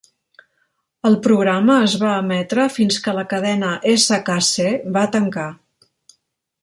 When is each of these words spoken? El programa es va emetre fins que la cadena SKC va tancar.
El 1.09 1.17
programa 1.27 1.75
es 1.89 1.93
va 2.03 2.15
emetre 2.21 2.65
fins 2.77 2.97
que 3.07 3.13
la 3.19 3.25
cadena 3.35 3.69
SKC 3.97 4.67
va 4.97 5.05
tancar. 5.17 5.49